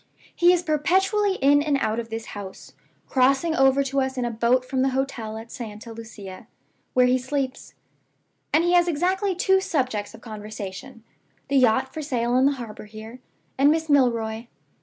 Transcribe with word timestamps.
He 0.35 0.51
is 0.51 0.63
perpetually 0.63 1.35
in 1.43 1.61
and 1.61 1.77
out 1.77 1.99
of 1.99 2.09
this 2.09 2.25
house 2.33 2.73
(crossing 3.07 3.55
over 3.55 3.83
to 3.83 4.01
us 4.01 4.17
in 4.17 4.25
a 4.25 4.31
boat 4.31 4.65
from 4.65 4.81
the 4.81 4.89
hotel 4.97 5.37
at 5.37 5.51
Santa 5.51 5.93
Lucia, 5.93 6.47
where 6.95 7.05
he 7.05 7.19
sleeps); 7.19 7.75
and 8.51 8.63
he 8.63 8.73
has 8.73 8.87
exactly 8.87 9.35
two 9.35 9.61
subjects 9.61 10.15
of 10.15 10.21
conversation 10.21 11.03
the 11.49 11.57
yacht 11.57 11.93
for 11.93 12.01
sale 12.01 12.35
in 12.35 12.47
the 12.47 12.53
harbor 12.53 12.85
here, 12.85 13.19
and 13.59 13.69
Miss 13.69 13.89
Milroy. 13.91 14.47